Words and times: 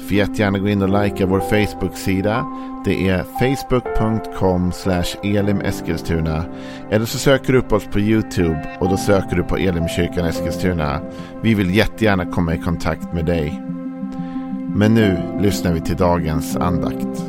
Får 0.00 0.12
jättegärna 0.12 0.58
gå 0.58 0.68
in 0.68 0.82
och 0.82 1.02
likea 1.02 1.26
vår 1.26 1.40
Facebook-sida. 1.40 2.46
Det 2.84 3.08
är 3.08 3.22
facebook.com 3.22 4.72
elimeskilstuna. 5.22 6.44
Eller 6.90 7.06
så 7.06 7.18
söker 7.18 7.52
du 7.52 7.58
upp 7.58 7.72
oss 7.72 7.86
på 7.86 8.00
YouTube 8.00 8.76
och 8.80 8.88
då 8.88 8.96
söker 8.96 9.36
du 9.36 9.42
på 9.42 9.56
Elimkyrkan 9.56 10.26
Eskilstuna. 10.26 11.00
Vi 11.42 11.54
vill 11.54 11.74
jättegärna 11.74 12.26
komma 12.26 12.54
i 12.54 12.58
kontakt 12.58 13.12
med 13.12 13.24
dig. 13.24 13.62
Men 14.74 14.94
nu 14.94 15.38
lyssnar 15.40 15.72
vi 15.72 15.80
till 15.80 15.96
dagens 15.96 16.56
andakt. 16.56 17.24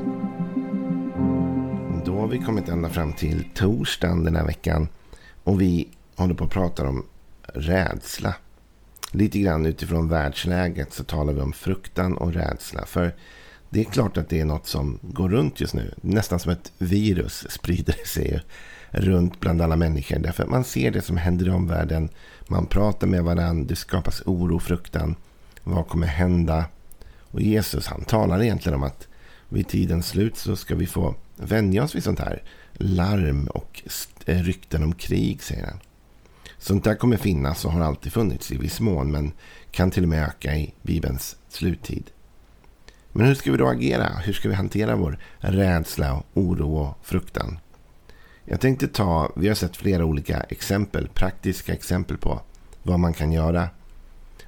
Då 2.06 2.20
har 2.20 2.28
vi 2.28 2.38
kommit 2.38 2.70
ända 2.70 2.90
fram 2.90 3.14
till 3.14 3.46
torsdagen 3.54 4.24
den 4.24 4.36
här 4.36 4.46
veckan. 4.46 4.88
Och 5.44 5.62
vi 5.62 5.88
håller 6.16 6.34
på 6.34 6.44
att 6.44 6.50
prata 6.50 6.88
om 6.88 7.06
rädsla. 7.54 8.34
Lite 9.12 9.40
grann 9.40 9.66
utifrån 9.66 10.10
världsläget 10.10 10.94
så 10.94 11.04
talar 11.04 11.34
vi 11.34 11.42
om 11.42 11.54
fruktan 11.54 12.18
och 12.18 12.34
rädsla. 12.34 12.86
För 12.86 13.16
det 13.70 13.80
är 13.80 13.84
klart 13.84 14.18
att 14.18 14.30
det 14.30 14.40
är 14.40 14.46
något 14.46 14.68
som 14.68 15.00
går 15.02 15.30
runt 15.30 15.62
just 15.62 15.74
nu. 15.74 15.94
Nästan 16.02 16.40
som 16.40 16.52
ett 16.52 16.72
virus 16.78 17.46
sprider 17.50 17.96
sig 18.06 18.42
runt 18.92 19.40
bland 19.40 19.62
alla 19.62 19.76
människor. 19.76 20.20
Därför 20.20 20.44
att 20.44 20.50
man 20.50 20.64
ser 20.64 20.92
det 20.92 21.02
som 21.02 21.18
händer 21.18 21.48
i 21.48 21.50
omvärlden. 21.50 22.10
Man 22.48 22.66
pratar 22.66 23.08
med 23.08 23.24
varandra. 23.24 23.68
Det 23.68 23.76
skapas 23.76 24.22
oro, 24.26 24.56
och 24.56 24.64
fruktan. 24.64 25.16
Vad 25.64 25.88
kommer 25.88 26.08
hända? 26.08 26.66
Och 27.20 27.42
Jesus 27.42 27.88
han 27.88 28.04
talar 28.04 28.44
egentligen 28.44 28.76
om 28.76 28.84
att 28.84 29.08
vid 29.50 29.68
tidens 29.68 30.08
slut 30.08 30.38
så 30.38 30.56
ska 30.56 30.76
vi 30.76 30.88
få 30.88 31.16
vänja 31.36 31.84
oss 31.84 31.96
vid 31.96 32.04
sånt 32.04 32.20
här. 32.20 32.44
Larm 32.74 33.48
och 33.48 33.84
eh, 34.26 34.44
rykten 34.44 34.84
om 34.84 34.96
krig, 34.96 35.44
säger 35.44 35.66
han. 35.66 35.80
Sånt 36.62 36.84
där 36.84 36.96
kommer 36.96 37.18
finnas 37.18 37.66
och 37.66 37.72
har 37.72 37.82
alltid 37.82 38.12
funnits 38.14 38.52
i 38.52 38.58
viss 38.58 38.80
mån 38.80 39.12
men 39.12 39.32
kan 39.72 39.92
till 39.92 40.04
och 40.04 40.10
med 40.10 40.24
öka 40.24 40.56
i 40.56 40.74
Bibelns 40.82 41.38
sluttid. 41.50 42.04
Men 43.12 43.28
hur 43.28 43.36
ska 43.36 43.52
vi 43.52 43.58
då 43.58 43.68
agera? 43.68 44.08
Hur 44.08 44.34
ska 44.34 44.50
vi 44.50 44.56
hantera 44.56 44.96
vår 44.96 45.20
rädsla, 45.38 46.24
oro 46.34 46.78
och 46.78 46.98
fruktan? 47.04 47.60
Jag 48.46 48.62
tänkte 48.62 48.88
ta, 48.88 49.32
vi 49.36 49.48
har 49.48 49.56
sett 49.56 49.78
flera 49.78 50.06
olika 50.06 50.40
exempel, 50.40 51.08
praktiska 51.08 51.74
exempel 51.74 52.18
på 52.18 52.42
vad 52.84 53.00
man 53.00 53.14
kan 53.14 53.32
göra. 53.32 53.70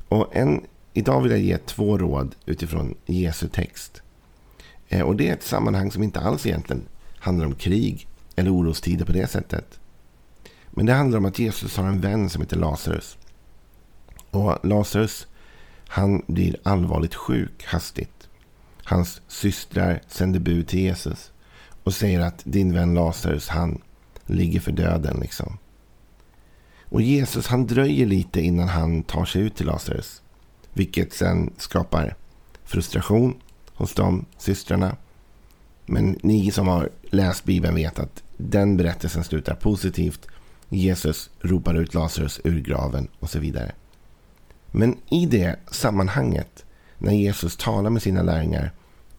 Och 0.07 0.35
en, 0.35 0.61
idag 0.93 1.21
vill 1.21 1.31
jag 1.31 1.41
ge 1.41 1.57
två 1.57 1.97
råd 1.97 2.35
utifrån 2.45 2.95
Jesu 3.05 3.47
text. 3.47 4.01
Eh, 4.89 5.01
och 5.01 5.15
det 5.15 5.29
är 5.29 5.33
ett 5.33 5.43
sammanhang 5.43 5.91
som 5.91 6.03
inte 6.03 6.19
alls 6.19 6.45
egentligen 6.45 6.83
handlar 7.19 7.45
om 7.45 7.55
krig 7.55 8.07
eller 8.35 8.53
orostider 8.53 9.05
på 9.05 9.11
det 9.11 9.27
sättet. 9.27 9.79
Men 10.75 10.85
det 10.85 10.93
handlar 10.93 11.17
om 11.17 11.25
att 11.25 11.39
Jesus 11.39 11.77
har 11.77 11.87
en 11.87 12.01
vän 12.01 12.29
som 12.29 12.41
heter 12.41 12.57
Lazarus. 12.57 13.17
Och 14.31 14.65
Lazarus, 14.65 15.27
han 15.87 16.23
blir 16.27 16.55
allvarligt 16.63 17.15
sjuk 17.15 17.65
hastigt. 17.65 18.29
Hans 18.83 19.21
systrar 19.27 20.01
sänder 20.07 20.39
bud 20.39 20.67
till 20.67 20.79
Jesus 20.79 21.31
och 21.83 21.93
säger 21.93 22.19
att 22.19 22.41
din 22.43 22.73
vän 22.73 22.93
Lazarus, 22.93 23.47
han 23.47 23.81
ligger 24.25 24.59
för 24.59 24.71
döden 24.71 25.17
liksom. 25.21 25.57
Och 26.83 27.01
Jesus 27.01 27.47
han 27.47 27.67
dröjer 27.67 28.05
lite 28.05 28.41
innan 28.41 28.67
han 28.67 29.03
tar 29.03 29.25
sig 29.25 29.41
ut 29.41 29.55
till 29.55 29.65
Lazarus. 29.65 30.21
Vilket 30.73 31.13
sen 31.13 31.53
skapar 31.57 32.15
frustration 32.63 33.41
hos 33.73 33.93
de 33.93 34.25
systrarna. 34.37 34.95
Men 35.85 36.17
ni 36.23 36.51
som 36.51 36.67
har 36.67 36.89
läst 37.03 37.43
Bibeln 37.43 37.75
vet 37.75 37.99
att 37.99 38.23
den 38.37 38.77
berättelsen 38.77 39.23
slutar 39.23 39.55
positivt 39.55 40.27
Jesus 40.73 41.29
ropar 41.39 41.75
ut 41.75 41.93
Lazarus 41.93 42.41
ur 42.43 42.59
graven 42.59 43.07
och 43.19 43.29
så 43.29 43.39
vidare. 43.39 43.71
Men 44.71 44.97
i 45.09 45.25
det 45.25 45.55
sammanhanget, 45.71 46.65
när 46.97 47.13
Jesus 47.13 47.57
talar 47.57 47.89
med 47.89 48.01
sina 48.01 48.23
lärjungar 48.23 48.71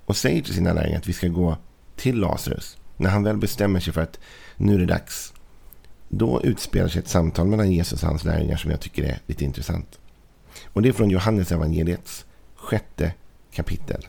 och 0.04 0.16
säger 0.16 0.42
till 0.42 0.54
sina 0.54 0.72
lärjungar 0.72 0.98
att 0.98 1.08
vi 1.08 1.12
ska 1.12 1.28
gå 1.28 1.56
till 1.96 2.18
Lazarus, 2.18 2.76
när 2.96 3.10
han 3.10 3.22
väl 3.22 3.36
bestämmer 3.36 3.80
sig 3.80 3.92
för 3.92 4.00
att 4.00 4.18
nu 4.56 4.74
är 4.74 4.78
det 4.78 4.86
dags, 4.86 5.32
då 6.08 6.42
utspelar 6.42 6.88
sig 6.88 6.98
ett 6.98 7.08
samtal 7.08 7.46
mellan 7.46 7.72
Jesus 7.72 8.02
och 8.02 8.08
hans 8.08 8.24
lärjungar 8.24 8.56
som 8.56 8.70
jag 8.70 8.80
tycker 8.80 9.02
är 9.02 9.18
lite 9.26 9.44
intressant. 9.44 9.98
Och 10.66 10.82
det 10.82 10.88
är 10.88 10.92
från 10.92 11.10
Johannes 11.10 11.52
evangeliets 11.52 12.24
sjätte 12.54 13.12
kapitel. 13.52 14.06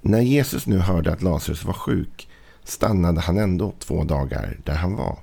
När 0.00 0.20
Jesus 0.20 0.66
nu 0.66 0.78
hörde 0.78 1.12
att 1.12 1.22
Lazarus 1.22 1.64
var 1.64 1.72
sjuk 1.72 2.28
stannade 2.64 3.20
han 3.20 3.38
ändå 3.38 3.72
två 3.78 4.04
dagar 4.04 4.58
där 4.64 4.74
han 4.74 4.96
var. 4.96 5.18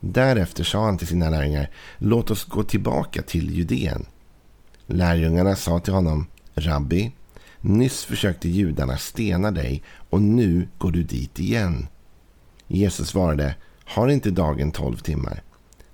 Därefter 0.00 0.64
sa 0.64 0.84
han 0.84 0.98
till 0.98 1.06
sina 1.06 1.30
lärjungar, 1.30 1.70
låt 1.98 2.30
oss 2.30 2.44
gå 2.44 2.62
tillbaka 2.62 3.22
till 3.22 3.50
Judeen. 3.50 4.06
Lärjungarna 4.86 5.56
sa 5.56 5.80
till 5.80 5.94
honom, 5.94 6.26
Rabbi, 6.54 7.12
nyss 7.60 8.04
försökte 8.04 8.48
judarna 8.48 8.96
stena 8.96 9.50
dig 9.50 9.82
och 10.10 10.22
nu 10.22 10.68
går 10.78 10.92
du 10.92 11.02
dit 11.02 11.38
igen. 11.38 11.86
Jesus 12.66 13.08
svarade, 13.08 13.54
har 13.84 14.08
inte 14.08 14.30
dagen 14.30 14.70
tolv 14.70 14.96
timmar? 14.96 15.42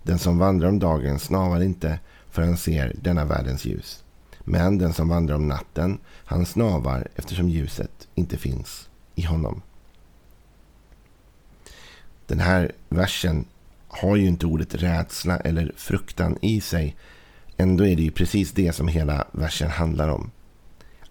Den 0.02 0.18
som 0.18 0.38
vandrar 0.38 0.68
om 0.68 0.78
dagen 0.78 1.18
snavar 1.18 1.60
inte 1.60 1.98
för 2.30 2.42
han 2.42 2.56
ser 2.56 2.96
denna 3.02 3.24
världens 3.24 3.64
ljus. 3.64 4.04
Men 4.40 4.78
den 4.78 4.92
som 4.92 5.08
vandrar 5.08 5.34
om 5.34 5.48
natten, 5.48 5.98
han 6.24 6.46
snavar 6.46 7.08
eftersom 7.16 7.48
ljuset 7.48 8.08
inte 8.14 8.36
finns 8.36 8.88
i 9.14 9.22
honom. 9.22 9.62
Den 12.30 12.40
här 12.40 12.72
versen 12.88 13.44
har 13.88 14.16
ju 14.16 14.26
inte 14.26 14.46
ordet 14.46 14.74
rädsla 14.74 15.36
eller 15.36 15.72
fruktan 15.76 16.38
i 16.42 16.60
sig. 16.60 16.96
Ändå 17.56 17.86
är 17.86 17.96
det 17.96 18.02
ju 18.02 18.10
precis 18.10 18.52
det 18.52 18.72
som 18.72 18.88
hela 18.88 19.24
versen 19.32 19.70
handlar 19.70 20.08
om. 20.08 20.30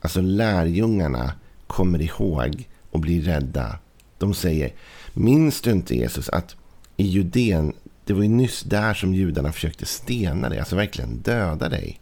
Alltså 0.02 0.22
lärjungarna 0.22 1.34
kommer 1.68 2.02
ihåg 2.02 2.68
och 2.92 3.00
blir 3.00 3.22
rädda. 3.22 3.80
De 4.18 4.34
säger, 4.34 4.74
minns 5.14 5.62
du 5.62 5.72
inte 5.72 5.96
Jesus 5.96 6.30
att 6.30 6.56
i 6.98 7.04
Judeen, 7.04 7.74
det 8.06 8.14
var 8.14 8.24
ju 8.24 8.30
nyss 8.30 8.62
där 8.62 8.94
som 8.94 9.14
judarna 9.14 9.52
försökte 9.52 9.86
stena 9.86 10.50
dig, 10.50 10.60
alltså 10.60 10.76
verkligen 10.76 11.22
döda 11.22 11.70
dig. 11.70 12.00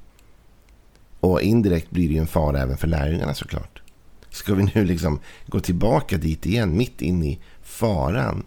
Och 1.20 1.42
indirekt 1.42 1.90
blir 1.90 2.08
det 2.08 2.14
ju 2.14 2.20
en 2.20 2.28
fara 2.28 2.62
även 2.62 2.78
för 2.78 2.88
lärjungarna 2.88 3.34
såklart. 3.34 3.82
Ska 4.30 4.54
vi 4.54 4.72
nu 4.76 4.86
liksom 4.86 5.20
gå 5.48 5.60
tillbaka 5.60 6.18
dit 6.18 6.46
igen, 6.46 6.78
mitt 6.78 7.02
in 7.02 7.24
i 7.24 7.40
faran? 7.62 8.44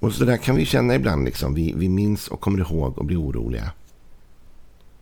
Och 0.00 0.12
så 0.12 0.24
där 0.24 0.36
kan 0.36 0.56
vi 0.56 0.64
känna 0.64 0.94
ibland. 0.94 1.24
Liksom. 1.24 1.54
Vi, 1.54 1.72
vi 1.76 1.88
minns 1.88 2.28
och 2.28 2.40
kommer 2.40 2.58
ihåg 2.58 2.98
och 2.98 3.04
blir 3.04 3.20
oroliga. 3.20 3.72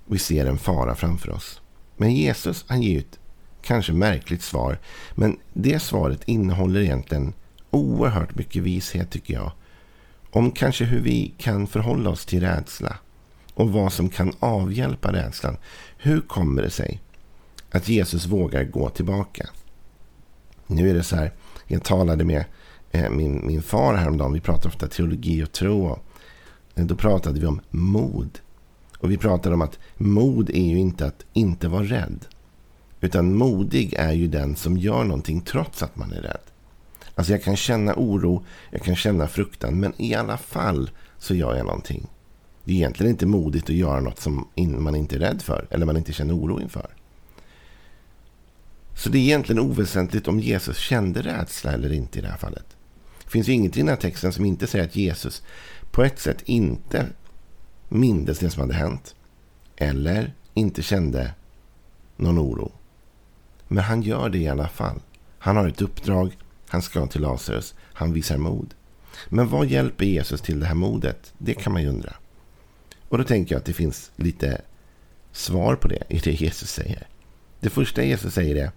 Vi 0.06 0.18
ser 0.18 0.46
en 0.46 0.58
fara 0.58 0.94
framför 0.94 1.30
oss. 1.30 1.60
Men 1.96 2.14
Jesus 2.14 2.64
han 2.68 2.82
ger 2.82 2.98
ett 2.98 3.18
kanske 3.62 3.92
märkligt 3.92 4.42
svar. 4.42 4.78
Men 5.14 5.38
det 5.52 5.82
svaret 5.82 6.20
innehåller 6.24 6.80
egentligen 6.80 7.32
oerhört 7.70 8.34
mycket 8.34 8.62
vishet 8.62 9.10
tycker 9.10 9.34
jag. 9.34 9.52
Om 10.30 10.50
kanske 10.50 10.84
hur 10.84 11.00
vi 11.00 11.34
kan 11.38 11.66
förhålla 11.66 12.10
oss 12.10 12.26
till 12.26 12.40
rädsla. 12.40 12.96
Och 13.54 13.72
vad 13.72 13.92
som 13.92 14.08
kan 14.08 14.32
avhjälpa 14.38 15.12
rädslan. 15.12 15.56
Hur 15.98 16.20
kommer 16.20 16.62
det 16.62 16.70
sig 16.70 17.00
att 17.70 17.88
Jesus 17.88 18.26
vågar 18.26 18.64
gå 18.64 18.88
tillbaka? 18.88 19.48
Nu 20.66 20.90
är 20.90 20.94
det 20.94 21.02
så 21.02 21.16
här. 21.16 21.32
Jag 21.66 21.84
talade 21.84 22.24
med 22.24 22.44
Eh, 22.92 23.10
min, 23.10 23.46
min 23.46 23.62
far 23.62 23.94
häromdagen. 23.94 24.32
Vi 24.32 24.40
pratade 24.40 24.68
ofta 24.68 24.88
teologi 24.88 25.44
och 25.44 25.52
tro. 25.52 25.98
Eh, 26.74 26.86
då 26.86 26.96
pratade 26.96 27.40
vi 27.40 27.46
om 27.46 27.60
mod. 27.70 28.38
Och 28.98 29.10
vi 29.10 29.16
pratade 29.16 29.54
om 29.54 29.62
att 29.62 29.78
mod 29.96 30.50
är 30.50 30.66
ju 30.66 30.78
inte 30.78 31.06
att 31.06 31.24
inte 31.32 31.68
vara 31.68 31.84
rädd. 31.84 32.24
Utan 33.00 33.34
modig 33.34 33.94
är 33.94 34.12
ju 34.12 34.28
den 34.28 34.56
som 34.56 34.76
gör 34.76 35.04
någonting 35.04 35.40
trots 35.40 35.82
att 35.82 35.96
man 35.96 36.12
är 36.12 36.22
rädd. 36.22 36.40
Alltså 37.14 37.32
jag 37.32 37.42
kan 37.42 37.56
känna 37.56 37.94
oro, 37.96 38.44
jag 38.70 38.82
kan 38.82 38.96
känna 38.96 39.28
fruktan, 39.28 39.80
men 39.80 39.92
i 39.96 40.14
alla 40.14 40.36
fall 40.36 40.90
så 41.18 41.34
gör 41.34 41.56
jag 41.56 41.66
någonting. 41.66 42.06
Det 42.64 42.72
är 42.72 42.76
egentligen 42.76 43.10
inte 43.10 43.26
modigt 43.26 43.70
att 43.70 43.76
göra 43.76 44.00
något 44.00 44.20
som 44.20 44.48
man 44.78 44.94
inte 44.94 45.16
är 45.16 45.20
rädd 45.20 45.42
för 45.42 45.66
eller 45.70 45.86
man 45.86 45.96
inte 45.96 46.12
känner 46.12 46.34
oro 46.36 46.60
inför. 46.60 46.86
Så 48.94 49.08
det 49.08 49.18
är 49.18 49.22
egentligen 49.22 49.62
oväsentligt 49.62 50.28
om 50.28 50.40
Jesus 50.40 50.78
kände 50.78 51.22
rädsla 51.22 51.72
eller 51.72 51.92
inte 51.92 52.18
i 52.18 52.22
det 52.22 52.28
här 52.28 52.36
fallet. 52.36 52.76
Det 53.28 53.32
finns 53.32 53.48
ju 53.48 53.52
inget 53.52 53.76
i 53.76 53.80
den 53.80 53.88
här 53.88 53.96
texten 53.96 54.32
som 54.32 54.44
inte 54.44 54.66
säger 54.66 54.84
att 54.84 54.96
Jesus 54.96 55.42
på 55.90 56.04
ett 56.04 56.18
sätt 56.18 56.42
inte 56.44 57.06
mindes 57.88 58.38
det 58.38 58.50
som 58.50 58.60
hade 58.60 58.74
hänt. 58.74 59.14
Eller 59.76 60.34
inte 60.54 60.82
kände 60.82 61.34
någon 62.16 62.38
oro. 62.38 62.72
Men 63.68 63.84
han 63.84 64.02
gör 64.02 64.28
det 64.28 64.38
i 64.38 64.48
alla 64.48 64.68
fall. 64.68 65.00
Han 65.38 65.56
har 65.56 65.68
ett 65.68 65.82
uppdrag. 65.82 66.36
Han 66.68 66.82
ska 66.82 67.06
till 67.06 67.20
Lazarus. 67.20 67.74
Han 67.80 68.12
visar 68.12 68.36
mod. 68.36 68.74
Men 69.28 69.48
vad 69.48 69.66
hjälper 69.66 70.04
Jesus 70.04 70.40
till 70.40 70.60
det 70.60 70.66
här 70.66 70.74
modet? 70.74 71.32
Det 71.38 71.54
kan 71.54 71.72
man 71.72 71.82
ju 71.82 71.88
undra. 71.88 72.14
Och 73.08 73.18
då 73.18 73.24
tänker 73.24 73.54
jag 73.54 73.60
att 73.60 73.66
det 73.66 73.72
finns 73.72 74.10
lite 74.16 74.60
svar 75.32 75.76
på 75.76 75.88
det 75.88 76.02
i 76.08 76.18
det 76.18 76.32
Jesus 76.32 76.70
säger. 76.70 77.06
Det 77.60 77.70
första 77.70 78.02
Jesus 78.02 78.34
säger 78.34 78.56
är 78.56 78.70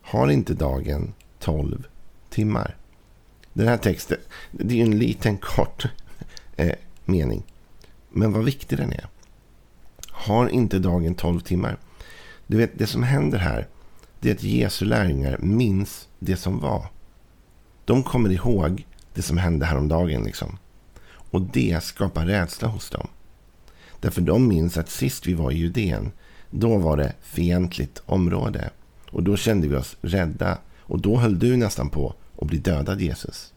Har 0.00 0.30
inte 0.30 0.54
dagen 0.54 1.14
tolv 1.38 1.86
timmar? 2.30 2.77
Den 3.58 3.68
här 3.68 3.76
texten, 3.76 4.18
det 4.50 4.80
är 4.80 4.84
en 4.84 4.98
liten 4.98 5.36
kort 5.36 5.86
eh, 6.56 6.74
mening. 7.04 7.42
Men 8.10 8.32
vad 8.32 8.44
viktig 8.44 8.78
den 8.78 8.92
är. 8.92 9.06
Har 10.10 10.48
inte 10.48 10.78
dagen 10.78 11.14
tolv 11.14 11.40
timmar? 11.40 11.76
Du 12.46 12.56
vet, 12.56 12.78
det 12.78 12.86
som 12.86 13.02
händer 13.02 13.38
här, 13.38 13.68
det 14.20 14.30
är 14.30 14.34
att 14.34 14.42
Jesu 14.42 14.84
lärjungar 14.84 15.38
minns 15.38 16.08
det 16.18 16.36
som 16.36 16.58
var. 16.58 16.86
De 17.84 18.02
kommer 18.02 18.30
ihåg 18.30 18.86
det 19.14 19.22
som 19.22 19.38
hände 19.38 19.66
häromdagen. 19.66 20.24
Liksom. 20.24 20.58
Och 21.30 21.40
det 21.40 21.82
skapar 21.82 22.26
rädsla 22.26 22.68
hos 22.68 22.90
dem. 22.90 23.08
Därför 24.00 24.20
de 24.20 24.48
minns 24.48 24.78
att 24.78 24.90
sist 24.90 25.26
vi 25.26 25.34
var 25.34 25.50
i 25.50 25.56
Judeen, 25.56 26.12
då 26.50 26.78
var 26.78 26.96
det 26.96 27.14
fientligt 27.22 28.02
område. 28.06 28.70
Och 29.10 29.22
då 29.22 29.36
kände 29.36 29.68
vi 29.68 29.76
oss 29.76 29.96
rädda. 30.00 30.58
Och 30.78 31.00
då 31.00 31.16
höll 31.16 31.38
du 31.38 31.56
nästan 31.56 31.90
på 31.90 32.14
och 32.38 32.46
bli 32.46 32.58
dödad 32.58 33.00
Jesus. 33.00 33.52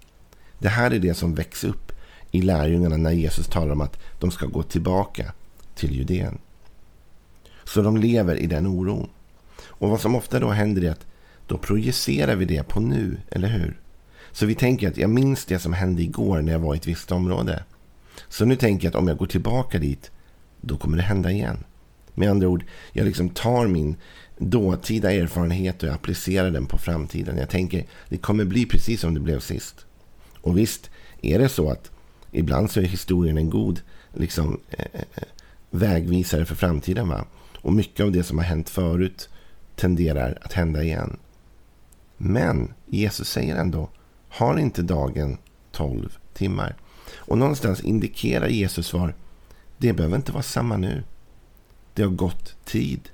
Det 0.59 0.69
här 0.69 0.91
är 0.91 0.99
det 0.99 1.13
som 1.13 1.35
växer 1.35 1.67
upp 1.67 1.91
i 2.31 2.41
lärjungarna 2.41 2.97
när 2.97 3.11
Jesus 3.11 3.47
talar 3.47 3.71
om 3.71 3.81
att 3.81 3.99
de 4.19 4.31
ska 4.31 4.45
gå 4.45 4.63
tillbaka 4.63 5.33
till 5.75 5.95
Judeen. 5.95 6.37
Så 7.63 7.81
de 7.81 7.97
lever 7.97 8.35
i 8.35 8.47
den 8.47 8.67
oron. 8.67 9.09
Och 9.65 9.89
vad 9.89 10.01
som 10.01 10.15
ofta 10.15 10.39
då 10.39 10.49
händer 10.49 10.83
är 10.83 10.91
att 10.91 11.05
då 11.47 11.57
projicerar 11.57 12.35
vi 12.35 12.45
det 12.45 12.63
på 12.63 12.79
nu, 12.79 13.17
eller 13.29 13.47
hur? 13.47 13.79
Så 14.31 14.45
vi 14.45 14.55
tänker 14.55 14.87
att 14.87 14.97
jag 14.97 15.09
minns 15.09 15.45
det 15.45 15.59
som 15.59 15.73
hände 15.73 16.01
igår 16.01 16.41
när 16.41 16.51
jag 16.51 16.59
var 16.59 16.73
i 16.73 16.77
ett 16.77 16.87
visst 16.87 17.11
område. 17.11 17.63
Så 18.29 18.45
nu 18.45 18.55
tänker 18.55 18.85
jag 18.85 18.91
att 18.91 19.01
om 19.01 19.07
jag 19.07 19.17
går 19.17 19.27
tillbaka 19.27 19.79
dit, 19.79 20.11
då 20.61 20.77
kommer 20.77 20.97
det 20.97 21.03
hända 21.03 21.31
igen. 21.31 21.63
Med 22.13 22.29
andra 22.29 22.47
ord, 22.47 22.63
jag 22.93 23.05
liksom 23.05 23.29
tar 23.29 23.67
min 23.67 23.95
dåtida 24.37 25.11
erfarenhet 25.11 25.83
och 25.83 25.89
jag 25.89 25.95
applicerar 25.95 26.51
den 26.51 26.65
på 26.65 26.77
framtiden. 26.77 27.37
Jag 27.37 27.49
tänker, 27.49 27.85
det 28.09 28.17
kommer 28.17 28.45
bli 28.45 28.65
precis 28.65 29.01
som 29.01 29.13
det 29.13 29.19
blev 29.19 29.39
sist. 29.39 29.85
Och 30.41 30.57
visst 30.57 30.89
är 31.21 31.39
det 31.39 31.49
så 31.49 31.71
att 31.71 31.91
ibland 32.31 32.71
så 32.71 32.79
är 32.79 32.83
historien 32.83 33.37
en 33.37 33.49
god 33.49 33.81
liksom, 34.13 34.59
eh, 34.69 34.85
eh 34.93 35.23
vägvisare 35.69 36.45
för 36.45 36.55
framtiden. 36.55 37.09
Va? 37.09 37.25
Och 37.61 37.73
mycket 37.73 38.03
av 38.03 38.11
det 38.11 38.23
som 38.23 38.37
har 38.37 38.45
hänt 38.45 38.69
förut 38.69 39.29
tenderar 39.75 40.37
att 40.41 40.53
hända 40.53 40.83
igen. 40.83 41.17
Men 42.17 42.73
Jesus 42.85 43.29
säger 43.29 43.55
ändå, 43.55 43.89
har 44.29 44.57
inte 44.57 44.81
dagen 44.81 45.37
tolv 45.71 46.17
timmar? 46.33 46.75
Och 47.13 47.37
någonstans 47.37 47.81
indikerar 47.81 48.47
Jesus 48.47 48.87
svar, 48.87 49.15
det 49.77 49.93
behöver 49.93 50.15
inte 50.15 50.31
vara 50.31 50.43
samma 50.43 50.77
nu. 50.77 51.03
Det 51.93 52.03
har 52.03 52.09
gått 52.09 52.65
tid. 52.65 53.09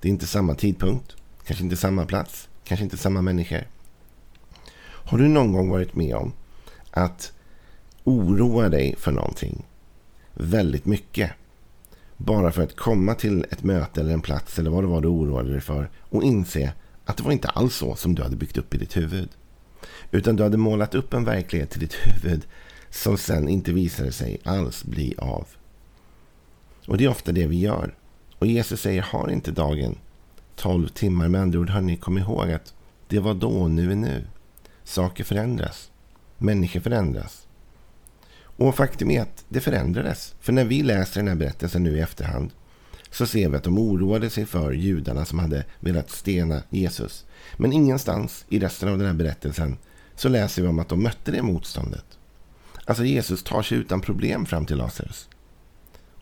Det 0.00 0.08
är 0.08 0.10
inte 0.10 0.26
samma 0.26 0.54
tidpunkt, 0.54 1.16
kanske 1.44 1.64
inte 1.64 1.76
samma 1.76 2.06
plats, 2.06 2.48
kanske 2.64 2.84
inte 2.84 2.96
samma 2.96 3.22
människor. 3.22 3.66
Har 4.82 5.18
du 5.18 5.28
någon 5.28 5.52
gång 5.52 5.70
varit 5.70 5.94
med 5.94 6.14
om 6.14 6.32
att 6.90 7.32
oroa 8.04 8.68
dig 8.68 8.96
för 8.98 9.12
någonting 9.12 9.66
väldigt 10.34 10.86
mycket 10.86 11.30
bara 12.16 12.52
för 12.52 12.62
att 12.62 12.76
komma 12.76 13.14
till 13.14 13.46
ett 13.50 13.62
möte 13.62 14.00
eller 14.00 14.12
en 14.12 14.20
plats 14.20 14.58
eller 14.58 14.70
vad 14.70 14.84
det 14.84 14.88
var 14.88 15.00
du 15.00 15.08
oroade 15.08 15.50
dig 15.50 15.60
för 15.60 15.90
och 16.00 16.22
inse 16.22 16.72
att 17.04 17.16
det 17.16 17.22
var 17.22 17.32
inte 17.32 17.48
alls 17.48 17.74
så 17.74 17.94
som 17.96 18.14
du 18.14 18.22
hade 18.22 18.36
byggt 18.36 18.58
upp 18.58 18.74
i 18.74 18.78
ditt 18.78 18.96
huvud. 18.96 19.28
Utan 20.10 20.36
du 20.36 20.42
hade 20.42 20.56
målat 20.56 20.94
upp 20.94 21.14
en 21.14 21.24
verklighet 21.24 21.76
i 21.76 21.80
ditt 21.80 21.94
huvud 21.94 22.46
som 22.90 23.18
sen 23.18 23.48
inte 23.48 23.72
visade 23.72 24.12
sig 24.12 24.40
alls 24.44 24.84
bli 24.84 25.14
av. 25.18 25.46
Och 26.86 26.98
det 26.98 27.04
är 27.04 27.08
ofta 27.08 27.32
det 27.32 27.46
vi 27.46 27.58
gör. 27.58 27.94
Och 28.40 28.46
Jesus 28.46 28.80
säger, 28.80 29.02
har 29.02 29.30
inte 29.30 29.50
dagen 29.50 29.98
tolv 30.56 30.88
timmar? 30.88 31.28
Med 31.28 31.40
andra 31.40 31.58
ord, 31.58 31.70
hörni, 31.70 31.96
kom 31.96 32.18
ihåg 32.18 32.50
att 32.50 32.74
det 33.08 33.18
var 33.18 33.34
då 33.34 33.68
nu 33.68 33.92
är 33.92 33.96
nu. 33.96 34.26
Saker 34.84 35.24
förändras. 35.24 35.90
Människor 36.38 36.80
förändras. 36.80 37.46
Och 38.40 38.74
faktum 38.74 39.10
är 39.10 39.22
att 39.22 39.44
det 39.48 39.60
förändrades. 39.60 40.34
För 40.40 40.52
när 40.52 40.64
vi 40.64 40.82
läser 40.82 41.20
den 41.20 41.28
här 41.28 41.34
berättelsen 41.34 41.82
nu 41.82 41.96
i 41.96 42.00
efterhand 42.00 42.50
så 43.10 43.26
ser 43.26 43.48
vi 43.48 43.56
att 43.56 43.64
de 43.64 43.78
oroade 43.78 44.30
sig 44.30 44.46
för 44.46 44.72
judarna 44.72 45.24
som 45.24 45.38
hade 45.38 45.64
velat 45.80 46.10
stena 46.10 46.62
Jesus. 46.70 47.26
Men 47.56 47.72
ingenstans 47.72 48.44
i 48.48 48.58
resten 48.58 48.88
av 48.88 48.98
den 48.98 49.06
här 49.06 49.14
berättelsen 49.14 49.76
så 50.14 50.28
läser 50.28 50.62
vi 50.62 50.68
om 50.68 50.78
att 50.78 50.88
de 50.88 51.02
mötte 51.02 51.30
det 51.30 51.42
motståndet. 51.42 52.04
Alltså 52.84 53.04
Jesus 53.04 53.42
tar 53.42 53.62
sig 53.62 53.78
utan 53.78 54.00
problem 54.00 54.46
fram 54.46 54.66
till 54.66 54.76
Lazarus. 54.76 55.28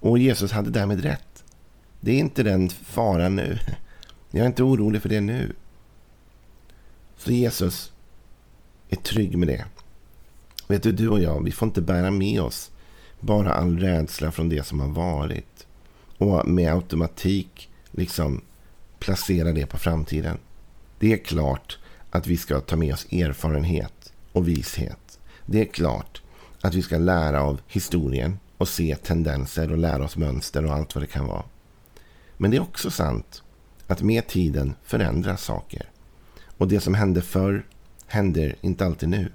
Och 0.00 0.18
Jesus 0.18 0.52
hade 0.52 0.70
därmed 0.70 1.02
rätt. 1.02 1.44
Det 2.00 2.12
är 2.12 2.18
inte 2.18 2.42
den 2.42 2.68
faran 2.68 3.36
nu. 3.36 3.58
Jag 4.30 4.42
är 4.42 4.46
inte 4.46 4.62
orolig 4.62 5.02
för 5.02 5.08
det 5.08 5.20
nu. 5.20 5.52
Så 7.16 7.32
Jesus 7.32 7.92
är 8.88 8.96
trygg 8.96 9.38
med 9.38 9.48
det. 9.48 9.64
Vet 10.68 10.82
du, 10.82 10.92
du 10.92 11.08
och 11.08 11.20
jag, 11.20 11.44
vi 11.44 11.52
får 11.52 11.68
inte 11.68 11.80
bära 11.80 12.10
med 12.10 12.42
oss 12.42 12.70
bara 13.20 13.52
all 13.52 13.78
rädsla 13.78 14.32
från 14.32 14.48
det 14.48 14.66
som 14.66 14.80
har 14.80 14.88
varit. 14.88 15.66
Och 16.18 16.48
med 16.48 16.72
automatik 16.72 17.70
liksom 17.90 18.40
placera 18.98 19.52
det 19.52 19.66
på 19.66 19.78
framtiden. 19.78 20.38
Det 20.98 21.12
är 21.12 21.16
klart 21.16 21.78
att 22.10 22.26
vi 22.26 22.36
ska 22.36 22.60
ta 22.60 22.76
med 22.76 22.94
oss 22.94 23.06
erfarenhet 23.12 24.12
och 24.32 24.48
vishet. 24.48 25.18
Det 25.46 25.60
är 25.60 25.64
klart 25.64 26.22
att 26.60 26.74
vi 26.74 26.82
ska 26.82 26.98
lära 26.98 27.42
av 27.42 27.60
historien 27.66 28.38
och 28.58 28.68
se 28.68 28.96
tendenser 28.96 29.72
och 29.72 29.78
lära 29.78 30.04
oss 30.04 30.16
mönster 30.16 30.64
och 30.64 30.72
allt 30.72 30.94
vad 30.94 31.02
det 31.04 31.08
kan 31.08 31.26
vara. 31.26 31.44
Men 32.38 32.50
det 32.50 32.56
är 32.56 32.60
också 32.60 32.90
sant 32.90 33.42
att 33.86 34.02
med 34.02 34.26
tiden 34.26 34.74
förändras 34.84 35.42
saker. 35.42 35.90
Och 36.58 36.68
det 36.68 36.80
som 36.80 36.94
hände 36.94 37.22
förr 37.22 37.66
händer 38.06 38.56
inte 38.60 38.86
alltid 38.86 39.08
nu. 39.08 39.32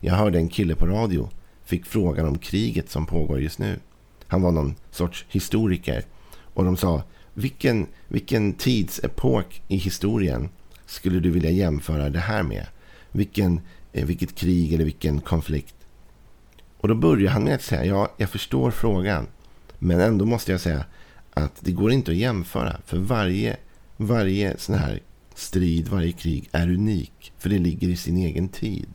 Jag 0.00 0.14
hörde 0.14 0.38
en 0.38 0.48
kille 0.48 0.74
på 0.74 0.86
radio 0.86 1.28
fick 1.64 1.86
frågan 1.86 2.28
om 2.28 2.38
kriget 2.38 2.90
som 2.90 3.06
pågår 3.06 3.40
just 3.40 3.58
nu. 3.58 3.80
Han 4.26 4.42
var 4.42 4.52
någon 4.52 4.74
sorts 4.90 5.26
historiker. 5.28 6.04
Och 6.54 6.64
de 6.64 6.76
sa, 6.76 7.02
vilken, 7.34 7.86
vilken 8.08 8.52
tidsepok 8.52 9.62
i 9.68 9.76
historien 9.76 10.48
skulle 10.86 11.20
du 11.20 11.30
vilja 11.30 11.50
jämföra 11.50 12.10
det 12.10 12.18
här 12.18 12.42
med? 12.42 12.66
Vilken, 13.12 13.60
eh, 13.92 14.06
vilket 14.06 14.34
krig 14.34 14.72
eller 14.72 14.84
vilken 14.84 15.20
konflikt? 15.20 15.74
Och 16.78 16.88
då 16.88 16.94
börjar 16.94 17.30
han 17.30 17.44
med 17.44 17.54
att 17.54 17.62
säga, 17.62 17.84
ja, 17.84 18.12
jag 18.16 18.30
förstår 18.30 18.70
frågan. 18.70 19.26
Men 19.78 20.00
ändå 20.00 20.24
måste 20.24 20.52
jag 20.52 20.60
säga 20.60 20.84
att 21.34 21.56
det 21.60 21.72
går 21.72 21.92
inte 21.92 22.10
att 22.10 22.16
jämföra. 22.16 22.80
För 22.86 22.98
varje, 22.98 23.56
varje 23.96 24.58
sån 24.58 24.74
här 24.74 25.00
strid, 25.34 25.88
varje 25.88 26.12
krig 26.12 26.48
är 26.52 26.70
unik. 26.70 27.32
För 27.38 27.48
det 27.48 27.58
ligger 27.58 27.88
i 27.88 27.96
sin 27.96 28.16
egen 28.16 28.48
tid. 28.48 28.88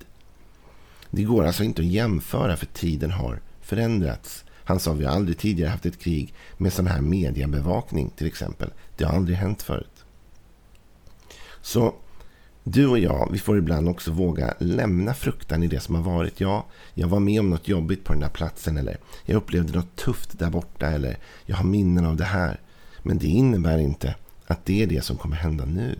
Det 1.12 1.24
går 1.24 1.46
alltså 1.46 1.64
inte 1.64 1.82
att 1.82 1.88
jämföra 1.88 2.56
för 2.58 2.66
tiden 2.66 3.12
har 3.12 3.42
förändrats. 3.62 4.44
Han 4.64 4.80
sa 4.80 4.94
vi 4.94 5.06
har 5.06 5.16
aldrig 5.16 5.38
tidigare 5.38 5.70
haft 5.70 5.86
ett 5.86 6.00
krig 6.00 6.34
med 6.58 6.74
sån 6.74 6.88
här 6.88 7.02
mediebevakning 7.02 8.10
till 8.10 8.28
exempel. 8.28 8.70
Det 8.98 9.04
har 9.04 9.14
aldrig 9.14 9.38
hänt 9.38 9.62
förut. 9.62 10.06
Så 11.62 11.96
du 12.72 12.88
och 12.88 13.00
jag, 13.00 13.30
vi 13.32 13.40
får 13.40 13.58
ibland 13.58 13.90
också 13.90 14.12
våga 14.12 14.54
lämna 14.60 15.14
fruktan 15.14 15.64
i 15.64 15.68
det 15.68 15.80
som 15.80 15.96
har 15.96 16.02
varit. 16.02 16.40
Ja, 16.40 16.66
jag 16.94 17.08
var 17.08 17.20
med 17.20 17.40
om 17.40 17.50
något 17.50 17.68
jobbigt 17.68 18.04
på 18.04 18.14
den 18.14 18.20
där 18.20 18.30
platsen 18.30 18.78
eller 18.78 18.98
jag 19.26 19.36
upplevde 19.36 19.78
något 19.78 19.96
tufft 19.96 20.40
där 20.40 20.50
borta 20.50 20.88
eller 20.88 21.18
jag 21.46 21.56
har 21.56 21.64
minnen 21.64 22.06
av 22.06 22.16
det 22.16 22.24
här. 22.24 22.60
Men 23.04 23.18
det 23.18 23.28
innebär 23.28 23.78
inte 23.78 24.16
att 24.48 24.66
det 24.66 24.84
är 24.84 24.88
det 24.88 25.04
som 25.04 25.18
kommer 25.18 25.36
hända 25.36 25.66
nu. 25.66 25.96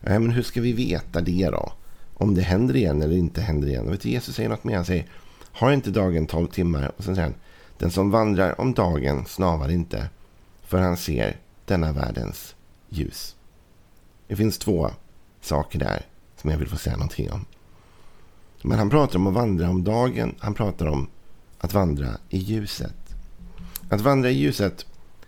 Nej, 0.00 0.18
men 0.18 0.30
hur 0.30 0.42
ska 0.42 0.60
vi 0.60 0.72
veta 0.72 1.20
det 1.20 1.48
då? 1.52 1.72
Om 2.14 2.34
det 2.34 2.42
händer 2.42 2.76
igen 2.76 3.02
eller 3.02 3.16
inte 3.16 3.40
händer 3.40 3.68
igen. 3.68 3.86
Och 3.86 3.92
vet 3.92 4.00
du, 4.00 4.08
Jesus 4.08 4.34
säger 4.34 4.48
något 4.48 4.64
mer. 4.64 4.76
Han 4.76 4.84
säger, 4.84 5.06
har 5.52 5.72
inte 5.72 5.90
dagen 5.90 6.26
tolv 6.26 6.46
timmar? 6.46 6.92
Och 6.96 7.04
sen 7.04 7.14
säger 7.14 7.28
han, 7.28 7.38
den 7.78 7.90
som 7.90 8.10
vandrar 8.10 8.60
om 8.60 8.74
dagen 8.74 9.26
snavar 9.26 9.70
inte, 9.70 10.08
för 10.62 10.78
han 10.78 10.96
ser 10.96 11.36
denna 11.64 11.92
världens 11.92 12.54
ljus. 12.88 13.36
Det 14.28 14.36
finns 14.36 14.58
två 14.58 14.90
saker 15.40 15.78
där 15.78 16.06
som 16.36 16.50
jag 16.50 16.58
vill 16.58 16.68
få 16.68 16.76
säga 16.76 16.96
någonting 16.96 17.30
om. 17.30 17.44
Men 18.62 18.78
han 18.78 18.90
pratar 18.90 19.18
om 19.18 19.26
att 19.26 19.34
vandra 19.34 19.70
om 19.70 19.84
dagen. 19.84 20.34
Han 20.38 20.54
pratar 20.54 20.86
om 20.86 21.08
att 21.58 21.72
vandra 21.72 22.18
i 22.28 22.38
ljuset. 22.38 23.14
Att 23.90 24.00
vandra 24.00 24.30
i 24.30 24.34
ljuset, 24.34 24.86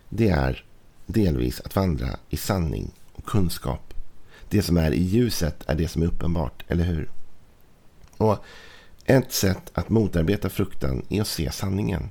det 0.09 0.29
är 0.29 0.65
delvis 1.07 1.61
att 1.61 1.77
vandra 1.77 2.09
i 2.29 2.37
sanning 2.37 2.91
och 3.13 3.25
kunskap. 3.25 3.95
Det 4.49 4.63
som 4.63 4.77
är 4.77 4.91
i 4.91 5.03
ljuset 5.03 5.65
är 5.67 5.75
det 5.75 5.89
som 5.89 6.03
är 6.03 6.07
uppenbart, 6.07 6.65
eller 6.69 6.85
hur? 6.85 7.11
Och 8.17 8.45
ett 9.05 9.33
sätt 9.33 9.71
att 9.75 9.89
motarbeta 9.89 10.49
fruktan 10.49 11.03
är 11.09 11.21
att 11.21 11.29
se 11.29 11.53
sanningen. 11.53 12.11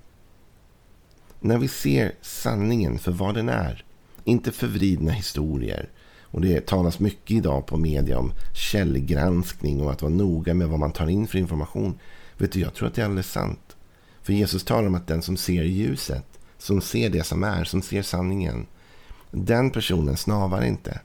När 1.39 1.57
vi 1.57 1.67
ser 1.67 2.13
sanningen 2.21 2.99
för 2.99 3.11
vad 3.11 3.35
den 3.35 3.49
är, 3.49 3.85
inte 4.23 4.51
förvridna 4.51 5.11
historier 5.11 5.89
och 6.31 6.41
det 6.41 6.65
talas 6.65 6.99
mycket 6.99 7.37
idag 7.37 7.65
på 7.65 7.77
media 7.77 8.19
om 8.19 8.33
källgranskning 8.53 9.81
och 9.81 9.91
att 9.91 10.01
vara 10.01 10.13
noga 10.13 10.53
med 10.53 10.69
vad 10.69 10.79
man 10.79 10.91
tar 10.91 11.07
in 11.07 11.27
för 11.27 11.37
information. 11.37 11.99
Vet 12.37 12.51
du, 12.51 12.59
jag 12.59 12.73
tror 12.73 12.87
att 12.87 12.95
det 12.95 13.01
är 13.01 13.05
alldeles 13.05 13.31
sant. 13.31 13.75
För 14.21 14.33
Jesus 14.33 14.63
talar 14.63 14.87
om 14.87 14.95
att 14.95 15.07
den 15.07 15.21
som 15.21 15.37
ser 15.37 15.63
ljuset, 15.63 16.25
som 16.57 16.81
ser 16.81 17.09
det 17.09 17.23
som 17.23 17.43
är, 17.43 17.63
som 17.63 17.81
ser 17.81 18.01
sanningen. 18.01 18.65
Den 19.31 19.71
personen 19.71 20.17
snavar 20.17 20.63
inte. 20.63 20.99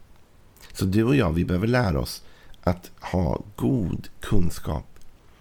Så 0.72 0.84
du 0.84 1.04
och 1.04 1.16
jag, 1.16 1.32
vi 1.32 1.44
behöver 1.44 1.66
lära 1.66 2.00
oss 2.00 2.22
att 2.62 2.90
ha 3.00 3.42
god 3.56 4.08
kunskap. 4.20 4.84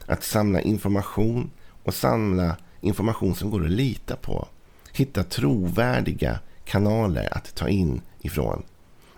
Att 0.06 0.24
samla 0.24 0.62
information 0.62 1.50
och 1.84 1.94
samla 1.94 2.58
information 2.82 3.36
som 3.36 3.50
går 3.50 3.66
att 3.66 3.72
lita 3.72 4.16
på. 4.16 4.48
Hitta 4.94 5.24
trovärdiga 5.24 6.40
kanaler 6.66 7.38
att 7.38 7.56
ta 7.56 7.70
in 7.70 8.02
ifrån. 8.22 8.64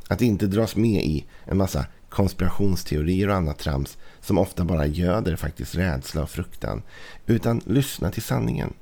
Att 0.07 0.21
inte 0.21 0.47
dras 0.47 0.75
med 0.75 1.03
i 1.05 1.25
en 1.45 1.57
massa 1.57 1.85
konspirationsteorier 2.09 3.29
och 3.29 3.35
annat 3.35 3.59
trams 3.59 3.97
som 4.21 4.37
ofta 4.37 4.65
bara 4.65 4.85
göder 4.85 5.35
faktiskt 5.35 5.75
rädsla 5.75 6.23
och 6.23 6.29
fruktan. 6.29 6.81
Utan 7.25 7.61
lyssna 7.65 8.11
till 8.11 8.23
sanningen. 8.23 8.73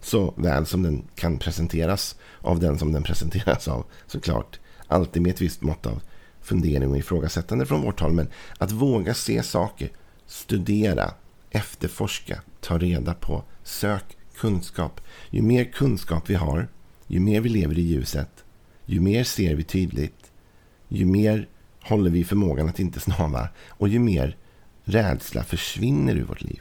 Så 0.00 0.34
väl 0.36 0.66
som 0.66 0.82
den 0.82 1.04
kan 1.14 1.38
presenteras 1.38 2.16
av 2.40 2.60
den 2.60 2.78
som 2.78 2.92
den 2.92 3.02
presenteras 3.10 3.68
av. 3.68 3.84
Såklart. 4.06 4.60
Alltid 4.86 5.22
med 5.22 5.30
ett 5.30 5.40
visst 5.40 5.62
mått 5.62 5.86
av 5.86 6.02
fundering 6.40 6.90
och 6.90 6.98
ifrågasättande 6.98 7.66
från 7.66 7.82
vårt 7.82 8.00
håll. 8.00 8.12
Men 8.12 8.28
att 8.58 8.72
våga 8.72 9.14
se 9.14 9.42
saker, 9.42 9.90
studera, 10.26 11.14
efterforska, 11.50 12.42
ta 12.60 12.78
reda 12.78 13.14
på, 13.14 13.44
sök 13.62 14.16
kunskap. 14.36 15.00
Ju 15.30 15.42
mer 15.42 15.64
kunskap 15.64 16.30
vi 16.30 16.34
har, 16.34 16.68
ju 17.06 17.20
mer 17.20 17.40
vi 17.40 17.48
lever 17.48 17.78
i 17.78 17.82
ljuset, 17.82 18.44
ju 18.84 19.00
mer 19.00 19.24
ser 19.24 19.54
vi 19.54 19.64
tydligt, 19.64 20.29
ju 20.98 21.06
mer 21.06 21.48
håller 21.82 22.10
vi 22.10 22.24
förmågan 22.24 22.68
att 22.68 22.80
inte 22.80 23.00
snava 23.00 23.48
och 23.68 23.88
ju 23.88 23.98
mer 23.98 24.36
rädsla 24.84 25.44
försvinner 25.44 26.16
ur 26.16 26.24
vårt 26.24 26.42
liv. 26.42 26.60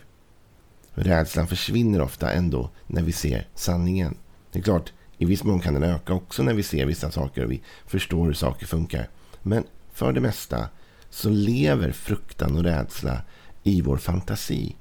Rädslan 0.93 1.47
försvinner 1.47 2.01
ofta 2.01 2.31
ändå 2.31 2.69
när 2.87 3.01
vi 3.01 3.11
ser 3.11 3.47
sanningen. 3.55 4.17
Det 4.51 4.59
är 4.59 4.63
klart, 4.63 4.93
i 5.17 5.25
viss 5.25 5.43
mån 5.43 5.59
kan 5.59 5.73
den 5.73 5.83
öka 5.83 6.13
också 6.13 6.43
när 6.43 6.53
vi 6.53 6.63
ser 6.63 6.85
vissa 6.85 7.11
saker 7.11 7.43
och 7.45 7.51
vi 7.51 7.61
förstår 7.85 8.25
hur 8.25 8.33
saker 8.33 8.65
funkar. 8.65 9.09
Men 9.41 9.63
för 9.93 10.13
det 10.13 10.21
mesta 10.21 10.67
så 11.09 11.29
lever 11.29 11.91
fruktan 11.91 12.57
och 12.57 12.63
rädsla 12.63 13.21
i 13.63 13.81
vår 13.81 13.97
fantasi. 13.97 14.75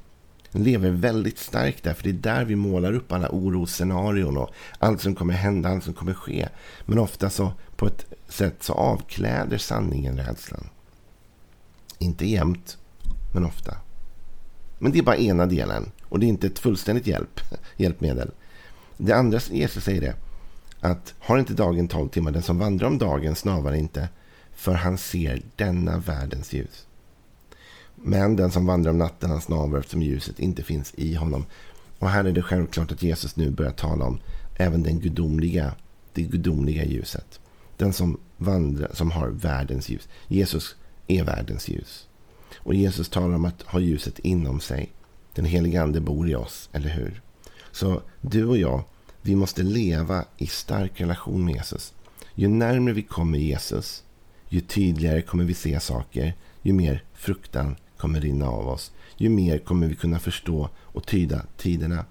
Den 0.53 0.63
lever 0.63 0.91
väldigt 0.91 1.39
starkt 1.39 1.85
där, 1.85 1.95
för 1.95 2.05
det 2.05 2.11
är 2.11 2.13
där 2.13 2.45
vi 2.45 2.57
målar 2.57 2.93
upp 2.93 3.13
alla 3.13 3.29
orosscenarion 3.31 4.37
och 4.37 4.51
allt 4.79 5.01
som 5.01 5.15
kommer 5.15 5.35
hända, 5.35 5.69
allt 5.69 5.85
som 5.85 5.95
kommer 5.95 6.15
ske. 6.15 6.49
Men 6.87 6.99
ofta 6.99 7.31
så 7.31 7.53
på 7.77 7.87
ett 7.87 8.07
sätt 8.29 8.63
så 8.63 8.73
avkläder 8.73 9.59
sanningen 9.59 10.19
rädslan. 10.19 10.69
Inte 11.99 12.27
jämt, 12.27 12.79
men 13.35 13.45
ofta. 13.45 13.77
Men 14.79 14.93
det 14.93 14.99
är 14.99 15.03
bara 15.03 15.17
ena 15.17 15.47
delen 15.47 15.91
och 16.03 16.19
det 16.19 16.27
är 16.27 16.29
inte 16.29 16.47
ett 16.47 16.59
fullständigt 16.59 17.07
hjälp, 17.07 17.41
hjälpmedel. 17.77 18.31
Det 18.97 19.13
andra 19.13 19.41
Jesus 19.51 19.85
säger 19.85 20.01
det 20.01 20.15
att 20.81 21.15
har 21.19 21.39
inte 21.39 21.53
dagen 21.53 21.89
tolv 21.89 22.09
timmar, 22.09 22.31
den 22.31 22.43
som 22.43 22.59
vandrar 22.59 22.89
om 22.89 22.99
dagen 22.99 23.35
snavar 23.35 23.73
inte, 23.73 24.09
för 24.53 24.75
han 24.75 24.99
ser 24.99 25.43
denna 25.57 25.99
världens 25.99 26.53
ljus. 26.53 26.88
Men 28.03 28.37
den 28.37 28.51
som 28.51 28.67
vandrar 28.67 28.91
om 28.91 28.99
natten, 28.99 29.31
han 29.31 29.41
snavar 29.41 29.79
eftersom 29.79 30.03
ljuset 30.03 30.39
inte 30.39 30.63
finns 30.63 30.95
i 30.97 31.15
honom. 31.15 31.47
Och 31.99 32.11
här 32.11 32.25
är 32.25 32.33
det 32.33 32.43
självklart 32.43 32.93
att 32.93 33.03
Jesus 33.03 33.37
nu 33.37 33.51
börjar 33.51 33.73
tala 33.73 34.05
om 34.05 34.19
även 34.57 34.83
den 34.83 35.01
gudomliga, 35.01 35.75
det 36.13 36.23
gudomliga 36.23 36.85
ljuset. 36.85 37.41
Den 37.77 37.93
som 37.93 38.21
vandrar, 38.37 38.91
som 38.95 39.11
har 39.11 39.29
världens 39.29 39.89
ljus. 39.89 40.09
Jesus 40.29 40.77
är 41.07 41.25
världens 41.25 41.69
ljus. 41.69 42.09
Och 42.57 42.75
Jesus 42.75 43.09
talar 43.09 43.35
om 43.35 43.45
att 43.45 43.63
ha 43.63 43.81
ljuset 43.81 44.19
inom 44.19 44.61
sig. 44.61 44.93
Den 45.35 45.45
helige 45.45 45.83
ande 45.83 46.01
bor 46.01 46.29
i 46.29 46.35
oss, 46.35 46.69
eller 46.73 46.89
hur? 46.89 47.23
Så 47.73 48.03
du 48.21 48.45
och 48.45 48.59
jag, 48.59 48.85
vi 49.23 49.37
måste 49.37 49.63
leva 49.63 50.25
i 50.37 50.47
stark 50.47 51.01
relation 51.01 51.45
med 51.45 51.55
Jesus. 51.55 51.93
Ju 52.35 52.49
närmare 52.49 52.95
vi 52.95 53.03
kommer 53.03 53.39
Jesus, 53.39 54.05
ju 54.49 54.61
tydligare 54.61 55.23
kommer 55.23 55.45
vi 55.45 55.55
se 55.55 55.81
saker, 55.81 56.35
ju 56.63 56.73
mer 56.73 57.05
fruktan 57.15 57.77
kommer 57.99 58.21
rinna 58.21 58.49
av 58.49 58.69
oss. 58.69 58.93
Ju 59.17 59.29
mer 59.29 59.59
kommer 59.59 59.87
vi 59.87 59.95
kunna 59.95 60.19
förstå 60.19 60.69
och 60.79 61.07
tyda 61.07 61.43
tiderna. 61.57 62.05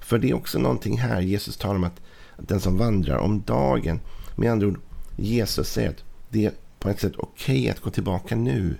För 0.00 0.18
det 0.18 0.30
är 0.30 0.34
också 0.34 0.58
någonting 0.58 0.98
här. 0.98 1.20
Jesus 1.20 1.56
talar 1.56 1.74
om 1.74 1.84
att, 1.84 2.00
den 2.36 2.60
som 2.60 2.78
vandrar 2.78 3.18
om 3.18 3.42
dagen. 3.42 4.00
Med 4.36 4.52
andra 4.52 4.66
ord, 4.66 4.80
Jesus 5.16 5.68
säger 5.68 5.90
att 5.90 6.04
det 6.28 6.44
är 6.44 6.52
på 6.78 6.88
ett 6.88 7.00
sätt 7.00 7.12
okej 7.16 7.60
okay 7.60 7.70
att 7.70 7.80
gå 7.80 7.90
tillbaka 7.90 8.36
nu. 8.36 8.76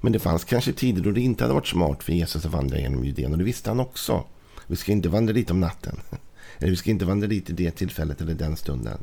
Men 0.00 0.12
det 0.12 0.18
fanns 0.18 0.44
kanske 0.44 0.72
tider 0.72 1.02
då 1.02 1.10
det 1.10 1.20
inte 1.20 1.44
hade 1.44 1.54
varit 1.54 1.66
smart 1.66 2.02
för 2.02 2.12
Jesus 2.12 2.44
att 2.44 2.52
vandra 2.52 2.78
genom 2.78 3.04
Judeen. 3.04 3.32
Och 3.32 3.38
det 3.38 3.44
visste 3.44 3.70
han 3.70 3.80
också. 3.80 4.24
Vi 4.66 4.76
ska 4.76 4.92
inte 4.92 5.08
vandra 5.08 5.32
dit 5.32 5.50
om 5.50 5.60
natten. 5.60 6.00
Eller 6.58 6.70
vi 6.70 6.76
ska 6.76 6.90
inte 6.90 7.04
vandra 7.04 7.26
dit 7.26 7.50
i 7.50 7.52
det 7.52 7.70
tillfället 7.70 8.20
eller 8.20 8.34
den 8.34 8.56
stunden. 8.56 8.98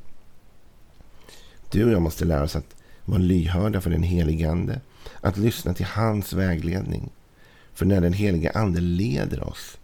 Du 1.71 1.85
och 1.85 1.91
jag 1.91 2.01
måste 2.01 2.25
lära 2.25 2.43
oss 2.43 2.55
att 2.55 2.75
vara 3.05 3.19
lyhörda 3.19 3.81
för 3.81 3.89
den 3.89 4.03
helige 4.03 4.51
Ande. 4.51 4.81
Att 5.21 5.37
lyssna 5.37 5.73
till 5.73 5.85
hans 5.85 6.33
vägledning. 6.33 7.09
För 7.73 7.85
när 7.85 8.01
den 8.01 8.13
helige 8.13 8.51
Ande 8.51 8.81
leder 8.81 9.43
oss, 9.43 9.77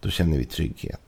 då 0.00 0.10
känner 0.10 0.38
vi 0.38 0.44
trygghet. 0.44 1.00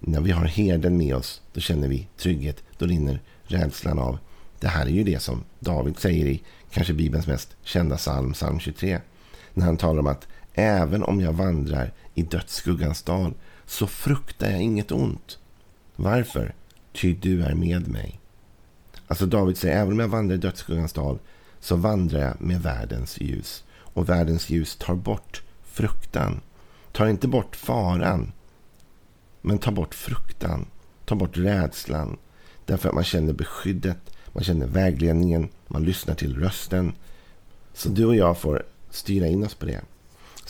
När 0.00 0.20
vi 0.20 0.30
har 0.30 0.44
herden 0.44 0.96
med 0.96 1.16
oss, 1.16 1.42
då 1.52 1.60
känner 1.60 1.88
vi 1.88 2.08
trygghet. 2.16 2.62
Då 2.78 2.86
rinner 2.86 3.20
rädslan 3.42 3.98
av. 3.98 4.18
Det 4.60 4.68
här 4.68 4.86
är 4.86 4.90
ju 4.90 5.04
det 5.04 5.22
som 5.22 5.44
David 5.58 5.98
säger 5.98 6.26
i 6.26 6.42
kanske 6.70 6.92
Bibelns 6.92 7.26
mest 7.26 7.56
kända 7.62 7.96
psalm, 7.96 8.32
psalm 8.32 8.60
23. 8.60 9.00
När 9.54 9.66
han 9.66 9.76
talar 9.76 10.00
om 10.00 10.06
att 10.06 10.28
även 10.54 11.02
om 11.02 11.20
jag 11.20 11.32
vandrar 11.32 11.92
i 12.14 12.22
dödsskuggans 12.22 13.02
dal 13.02 13.34
så 13.66 13.86
fruktar 13.86 14.50
jag 14.50 14.62
inget 14.62 14.92
ont. 14.92 15.38
Varför? 15.96 16.54
Ty 16.92 17.14
du 17.14 17.42
är 17.42 17.54
med 17.54 17.88
mig. 17.88 18.20
Alltså 19.06 19.26
David 19.26 19.56
säger, 19.56 19.76
även 19.76 19.92
om 19.92 19.98
jag 19.98 20.08
vandrar 20.08 20.36
i 20.36 20.38
dödsskuggans 20.38 20.92
dal 20.92 21.18
så 21.60 21.76
vandrar 21.76 22.20
jag 22.20 22.40
med 22.40 22.62
världens 22.62 23.20
ljus. 23.20 23.64
Och 23.76 24.08
världens 24.08 24.50
ljus 24.50 24.76
tar 24.76 24.94
bort 24.94 25.42
fruktan. 25.62 26.40
Tar 26.92 27.06
inte 27.06 27.28
bort 27.28 27.56
faran, 27.56 28.32
men 29.40 29.58
tar 29.58 29.72
bort 29.72 29.94
fruktan. 29.94 30.66
Tar 31.04 31.16
bort 31.16 31.36
rädslan. 31.36 32.16
Därför 32.64 32.88
att 32.88 32.94
man 32.94 33.04
känner 33.04 33.32
beskyddet, 33.32 33.98
man 34.32 34.44
känner 34.44 34.66
vägledningen, 34.66 35.48
man 35.66 35.84
lyssnar 35.84 36.14
till 36.14 36.36
rösten. 36.40 36.92
Så 37.74 37.88
du 37.88 38.04
och 38.04 38.16
jag 38.16 38.38
får 38.38 38.62
styra 38.90 39.26
in 39.26 39.44
oss 39.44 39.54
på 39.54 39.66
det. 39.66 39.80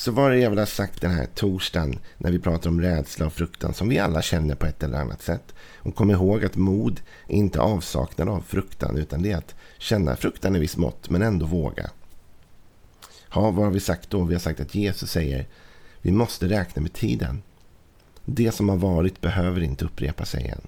Så 0.00 0.12
vad 0.12 0.26
är 0.26 0.30
det 0.30 0.38
jag 0.38 0.50
vill 0.50 0.58
ha 0.58 0.66
sagt 0.66 1.00
den 1.00 1.10
här 1.10 1.26
torsdagen 1.34 1.98
när 2.18 2.30
vi 2.30 2.38
pratar 2.38 2.70
om 2.70 2.80
rädsla 2.80 3.26
och 3.26 3.32
fruktan 3.32 3.74
som 3.74 3.88
vi 3.88 3.98
alla 3.98 4.22
känner 4.22 4.54
på 4.54 4.66
ett 4.66 4.82
eller 4.82 4.98
annat 4.98 5.22
sätt. 5.22 5.54
Och 5.76 5.94
kom 5.94 6.10
ihåg 6.10 6.44
att 6.44 6.56
mod 6.56 7.00
är 7.28 7.36
inte 7.36 7.60
avsaknad 7.60 8.28
av 8.28 8.40
fruktan 8.40 8.96
utan 8.96 9.22
det 9.22 9.32
är 9.32 9.36
att 9.36 9.54
känna 9.80 10.16
fruktan 10.16 10.56
i 10.56 10.58
viss 10.58 10.76
mått 10.76 11.10
men 11.10 11.22
ändå 11.22 11.46
våga. 11.46 11.90
Ja, 13.34 13.50
vad 13.50 13.64
har 13.64 13.70
vi 13.70 13.80
sagt 13.80 14.10
då? 14.10 14.24
Vi 14.24 14.34
har 14.34 14.40
sagt 14.40 14.60
att 14.60 14.74
Jesus 14.74 15.10
säger 15.10 15.46
vi 16.02 16.10
måste 16.10 16.48
räkna 16.48 16.82
med 16.82 16.92
tiden. 16.92 17.42
Det 18.24 18.52
som 18.52 18.68
har 18.68 18.76
varit 18.76 19.20
behöver 19.20 19.60
inte 19.60 19.84
upprepa 19.84 20.24
sig 20.24 20.42
igen. 20.42 20.60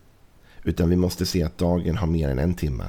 Utan 0.64 0.90
vi 0.90 0.96
måste 0.96 1.26
se 1.26 1.42
att 1.42 1.58
dagen 1.58 1.96
har 1.96 2.06
mer 2.06 2.28
än 2.28 2.38
en 2.38 2.54
timme. 2.54 2.84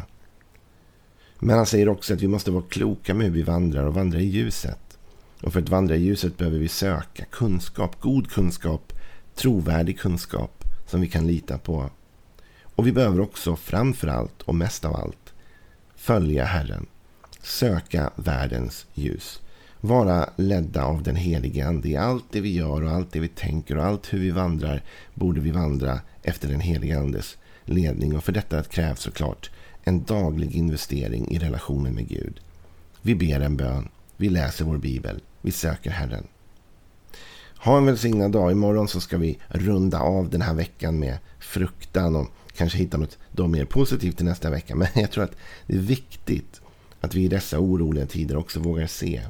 Men 1.39 1.57
han 1.57 1.65
säger 1.65 1.89
också 1.89 2.13
att 2.13 2.21
vi 2.21 2.27
måste 2.27 2.51
vara 2.51 2.63
kloka 2.69 3.13
med 3.13 3.25
hur 3.25 3.33
vi 3.33 3.43
vandrar 3.43 3.85
och 3.85 3.93
vandra 3.93 4.19
i 4.19 4.25
ljuset. 4.25 4.97
Och 5.41 5.53
för 5.53 5.61
att 5.61 5.69
vandra 5.69 5.95
i 5.95 6.03
ljuset 6.03 6.37
behöver 6.37 6.59
vi 6.59 6.67
söka 6.67 7.25
kunskap, 7.25 8.01
god 8.01 8.31
kunskap, 8.31 8.93
trovärdig 9.35 9.99
kunskap 9.99 10.63
som 10.87 11.01
vi 11.01 11.07
kan 11.07 11.27
lita 11.27 11.57
på. 11.57 11.89
Och 12.75 12.87
vi 12.87 12.91
behöver 12.91 13.19
också 13.19 13.55
framför 13.55 14.07
allt 14.07 14.41
och 14.41 14.55
mest 14.55 14.85
av 14.85 14.95
allt 14.95 15.22
följa 16.03 16.45
Herren. 16.45 16.85
Söka 17.41 18.11
världens 18.15 18.85
ljus. 18.93 19.41
Vara 19.81 20.29
ledda 20.35 20.83
av 20.85 21.03
den 21.03 21.15
helige 21.15 21.67
Ande. 21.67 21.89
I 21.89 21.97
allt 21.97 22.25
det 22.31 22.41
vi 22.41 22.53
gör 22.53 22.83
och 22.83 22.91
allt 22.91 23.11
det 23.11 23.19
vi 23.19 23.27
tänker 23.27 23.77
och 23.77 23.85
allt 23.85 24.13
hur 24.13 24.19
vi 24.19 24.31
vandrar 24.31 24.83
borde 25.13 25.41
vi 25.41 25.51
vandra 25.51 25.99
efter 26.23 26.47
den 26.47 26.59
helige 26.59 26.99
Andes 26.99 27.37
ledning. 27.65 28.15
Och 28.15 28.23
för 28.23 28.31
detta 28.31 28.63
krävs 28.63 28.99
såklart 28.99 29.51
en 29.83 30.03
daglig 30.03 30.55
investering 30.55 31.31
i 31.31 31.39
relationen 31.39 31.93
med 31.93 32.07
Gud. 32.07 32.39
Vi 33.01 33.15
ber 33.15 33.39
en 33.39 33.57
bön. 33.57 33.89
Vi 34.17 34.29
läser 34.29 34.65
vår 34.65 34.77
bibel. 34.77 35.21
Vi 35.41 35.51
söker 35.51 35.91
Herren. 35.91 36.27
Ha 37.57 37.77
en 37.77 37.85
välsignad 37.85 38.31
dag. 38.31 38.51
Imorgon 38.51 38.87
så 38.87 39.01
ska 39.01 39.17
vi 39.17 39.37
runda 39.47 39.99
av 39.99 40.29
den 40.29 40.41
här 40.41 40.53
veckan 40.53 40.99
med 40.99 41.17
fruktan 41.39 42.15
och 42.15 42.27
kanske 42.57 42.77
hitta 42.77 42.97
något 42.97 43.17
då 43.31 43.47
mer 43.47 43.65
positivt 43.65 44.17
till 44.17 44.25
nästa 44.25 44.49
vecka. 44.49 44.75
Men 44.75 44.87
jag 44.95 45.11
tror 45.11 45.23
att 45.23 45.35
det 45.67 45.73
är 45.73 45.79
viktigt 45.79 46.61
att 47.01 47.15
vi 47.15 47.23
i 47.23 47.27
dessa 47.27 47.59
oroliga 47.59 48.05
tider 48.05 48.37
också 48.37 48.59
vågar 48.59 48.87
se 48.87 49.21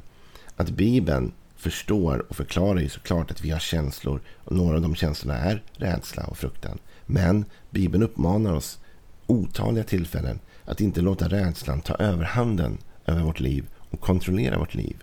att 0.56 0.70
Bibeln 0.70 1.32
förstår 1.56 2.26
och 2.28 2.36
förklarar 2.36 2.80
ju 2.80 2.88
såklart 2.88 3.30
att 3.30 3.44
vi 3.44 3.50
har 3.50 3.58
känslor. 3.58 4.20
Och 4.44 4.56
några 4.56 4.76
av 4.76 4.82
de 4.82 4.94
känslorna 4.94 5.38
är 5.38 5.62
rädsla 5.72 6.24
och 6.24 6.38
fruktan. 6.38 6.78
Men 7.06 7.44
Bibeln 7.70 8.02
uppmanar 8.02 8.52
oss 8.52 8.78
otaliga 9.26 9.84
tillfällen 9.84 10.40
Att 10.64 10.80
inte 10.80 11.00
låta 11.00 11.28
rädslan 11.28 11.80
ta 11.80 11.94
överhanden 11.94 12.78
över 13.06 13.22
vårt 13.22 13.40
liv 13.40 13.66
och 13.90 14.00
kontrollera 14.00 14.58
vårt 14.58 14.74
liv. 14.74 14.96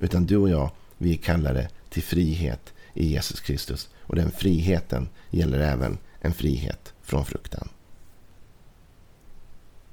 Utan 0.00 0.26
du 0.26 0.36
och 0.36 0.48
jag, 0.48 0.70
vi 0.98 1.12
är 1.12 1.16
kallade 1.16 1.68
till 1.90 2.02
frihet 2.02 2.74
i 2.94 3.06
Jesus 3.06 3.40
Kristus. 3.40 3.88
Och 4.00 4.16
den 4.16 4.30
friheten 4.30 5.08
gäller 5.30 5.60
även 5.60 5.98
en 6.20 6.32
frihet 6.32 6.93
från 7.04 7.24
frukten. 7.24 7.68